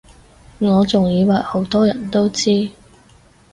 [0.57, 2.71] 我仲以爲好多人都知